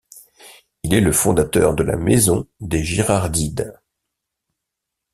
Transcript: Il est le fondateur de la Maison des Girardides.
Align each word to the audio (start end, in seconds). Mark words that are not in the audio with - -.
Il 0.81 0.95
est 0.95 0.99
le 0.99 1.11
fondateur 1.11 1.75
de 1.75 1.83
la 1.83 1.95
Maison 1.95 2.47
des 2.59 2.83
Girardides. 2.83 3.77